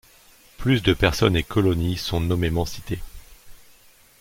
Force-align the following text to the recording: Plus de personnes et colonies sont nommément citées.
Plus 0.57 0.81
de 0.81 0.93
personnes 0.93 1.35
et 1.35 1.43
colonies 1.43 1.95
sont 1.95 2.19
nommément 2.21 2.65
citées. 2.65 3.03